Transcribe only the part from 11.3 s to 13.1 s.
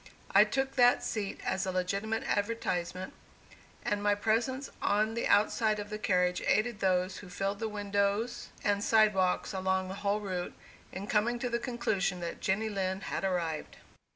to the conclusion that Jenny Lind